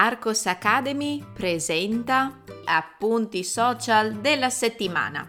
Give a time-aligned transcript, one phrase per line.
[0.00, 5.28] Arcos Academy presenta appunti social della settimana.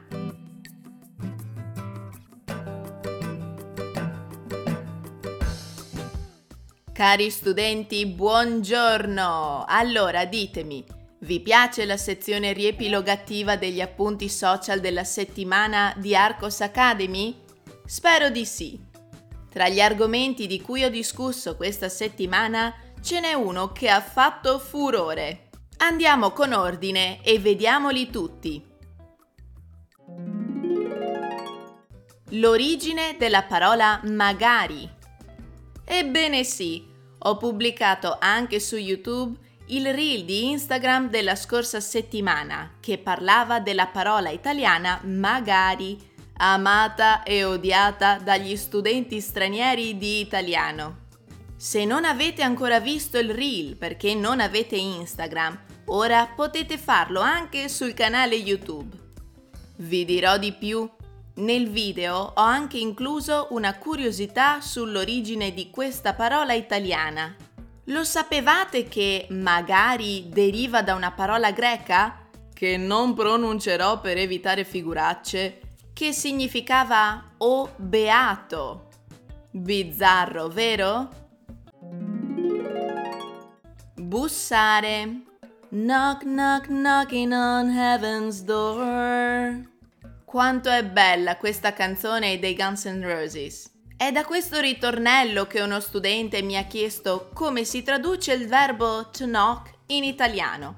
[6.94, 9.66] Cari studenti, buongiorno!
[9.68, 10.86] Allora ditemi,
[11.22, 17.36] vi piace la sezione riepilogativa degli appunti social della settimana di Arcos Academy?
[17.88, 18.80] Spero di sì.
[19.52, 22.72] Tra gli argomenti di cui ho discusso questa settimana
[23.02, 25.50] ce n'è uno che ha fatto furore.
[25.78, 28.66] Andiamo con ordine e vediamoli tutti.
[32.32, 34.88] L'origine della parola magari.
[35.84, 36.86] Ebbene sì,
[37.18, 39.38] ho pubblicato anche su YouTube
[39.68, 45.98] il reel di Instagram della scorsa settimana che parlava della parola italiana magari
[46.38, 51.08] amata e odiata dagli studenti stranieri di italiano.
[51.60, 57.68] Se non avete ancora visto il reel perché non avete Instagram, ora potete farlo anche
[57.68, 58.96] sul canale YouTube.
[59.76, 60.90] Vi dirò di più.
[61.34, 67.36] Nel video ho anche incluso una curiosità sull'origine di questa parola italiana.
[67.88, 72.26] Lo sapevate che magari deriva da una parola greca?
[72.54, 75.60] Che non pronuncerò per evitare figuracce
[75.92, 78.88] che significava o beato.
[79.52, 81.19] Bizzarro, vero?
[84.10, 85.22] Bussare.
[85.70, 89.70] Knock knock knocking on heaven's door.
[90.26, 93.72] Quanto è bella questa canzone dei Guns N' Roses.
[93.96, 99.12] È da questo ritornello che uno studente mi ha chiesto come si traduce il verbo
[99.12, 100.78] to knock in italiano.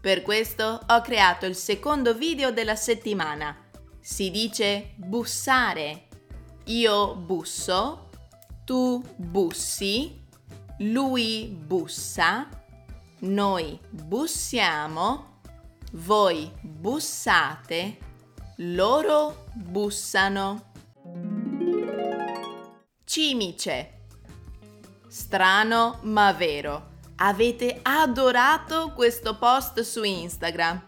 [0.00, 3.56] Per questo ho creato il secondo video della settimana
[4.00, 6.08] si dice bussare.
[6.64, 8.08] Io busso,
[8.64, 10.20] tu bussi,
[10.78, 12.48] lui bussa,
[13.22, 15.40] noi bussiamo,
[15.92, 17.98] voi bussate,
[18.56, 20.72] loro bussano.
[23.04, 24.00] Cimice.
[25.06, 26.90] Strano ma vero.
[27.16, 30.82] Avete adorato questo post su Instagram.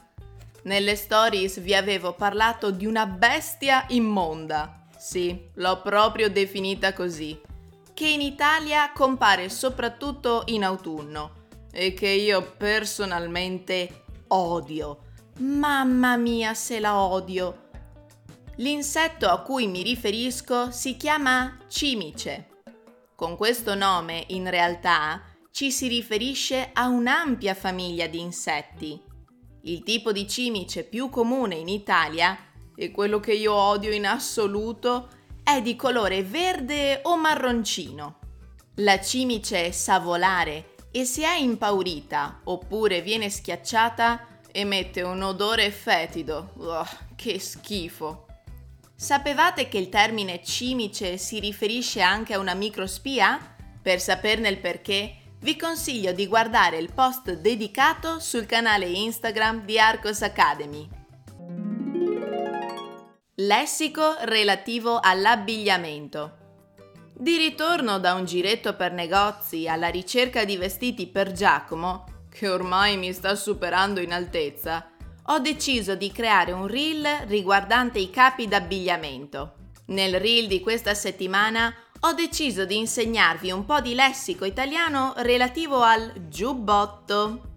[0.62, 4.86] Nelle stories vi avevo parlato di una bestia immonda.
[4.96, 7.38] Sì, l'ho proprio definita così.
[7.92, 11.42] Che in Italia compare soprattutto in autunno
[11.74, 15.00] e che io personalmente odio.
[15.38, 17.70] Mamma mia se la odio.
[18.58, 22.62] L'insetto a cui mi riferisco si chiama cimice.
[23.16, 29.12] Con questo nome, in realtà, ci si riferisce a un'ampia famiglia di insetti
[29.66, 32.36] il tipo di cimice più comune in Italia,
[32.76, 35.08] e quello che io odio in assoluto,
[35.42, 38.18] è di colore verde o marroncino.
[38.76, 46.52] La cimice sa volare e se è impaurita oppure viene schiacciata emette un odore fetido.
[46.58, 48.26] Oh, che schifo.
[48.94, 53.56] Sapevate che il termine cimice si riferisce anche a una microspia?
[53.82, 59.76] Per saperne il perché, vi consiglio di guardare il post dedicato sul canale Instagram di
[59.76, 60.88] Arcos Academy.
[63.34, 66.43] Lessico relativo all'abbigliamento.
[67.16, 72.96] Di ritorno da un giretto per negozi alla ricerca di vestiti per Giacomo, che ormai
[72.96, 74.90] mi sta superando in altezza,
[75.26, 79.54] ho deciso di creare un reel riguardante i capi d'abbigliamento.
[79.86, 85.82] Nel reel di questa settimana ho deciso di insegnarvi un po' di lessico italiano relativo
[85.82, 87.52] al giubbotto.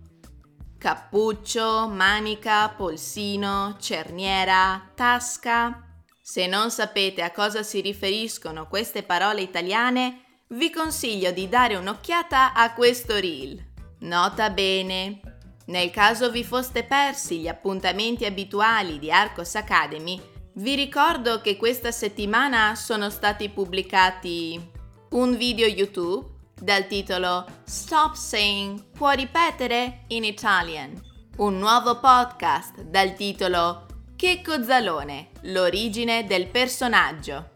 [0.77, 5.86] Cappuccio, manica, polsino, cerniera, tasca.
[6.29, 12.51] Se non sapete a cosa si riferiscono queste parole italiane, vi consiglio di dare un'occhiata
[12.51, 13.65] a questo reel.
[13.99, 15.21] Nota bene,
[15.67, 20.21] nel caso vi foste persi gli appuntamenti abituali di Arcos Academy,
[20.55, 24.71] vi ricordo che questa settimana sono stati pubblicati
[25.11, 26.27] un video YouTube
[26.61, 31.01] dal titolo Stop Saying Può ripetere in Italian,
[31.37, 33.86] un nuovo podcast dal titolo
[34.17, 37.51] Che Cozzalone, l'origine del personaggio.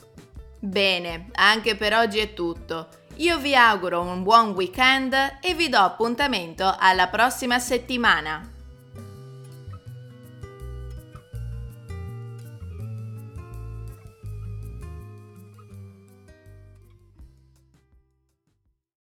[0.59, 2.87] Bene, anche per oggi è tutto.
[3.15, 8.47] Io vi auguro un buon weekend e vi do appuntamento alla prossima settimana.